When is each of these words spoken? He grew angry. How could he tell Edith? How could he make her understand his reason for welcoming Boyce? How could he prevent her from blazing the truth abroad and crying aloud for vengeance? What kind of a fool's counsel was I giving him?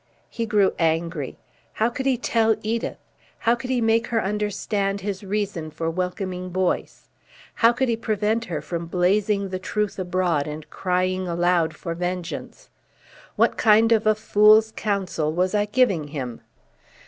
He 0.31 0.47
grew 0.47 0.73
angry. 0.79 1.37
How 1.73 1.91
could 1.91 2.07
he 2.07 2.17
tell 2.17 2.55
Edith? 2.63 2.97
How 3.37 3.53
could 3.53 3.69
he 3.69 3.81
make 3.81 4.07
her 4.07 4.19
understand 4.19 5.01
his 5.01 5.23
reason 5.23 5.69
for 5.69 5.91
welcoming 5.91 6.49
Boyce? 6.49 7.07
How 7.53 7.71
could 7.71 7.87
he 7.87 7.95
prevent 7.95 8.45
her 8.45 8.63
from 8.63 8.87
blazing 8.87 9.49
the 9.49 9.59
truth 9.59 9.99
abroad 9.99 10.47
and 10.47 10.67
crying 10.71 11.27
aloud 11.27 11.75
for 11.75 11.93
vengeance? 11.93 12.71
What 13.35 13.57
kind 13.57 13.91
of 13.91 14.07
a 14.07 14.15
fool's 14.15 14.73
counsel 14.75 15.31
was 15.33 15.53
I 15.53 15.65
giving 15.65 16.07
him? 16.07 16.41